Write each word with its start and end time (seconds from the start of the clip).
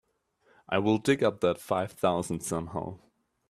I'll 0.67 0.97
dig 0.97 1.23
up 1.23 1.41
that 1.41 1.59
five 1.61 1.91
thousand 1.91 2.39
somehow. 2.39 2.97